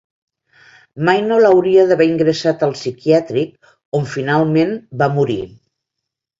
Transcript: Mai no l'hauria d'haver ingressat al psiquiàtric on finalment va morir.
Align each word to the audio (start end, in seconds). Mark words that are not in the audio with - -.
Mai 1.09 1.21
no 1.25 1.37
l'hauria 1.41 1.83
d'haver 1.91 2.07
ingressat 2.13 2.65
al 2.69 2.75
psiquiàtric 2.79 3.71
on 4.01 4.11
finalment 4.17 4.77
va 5.05 5.13
morir. 5.21 5.41